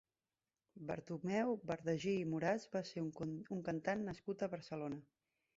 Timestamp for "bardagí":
1.71-2.15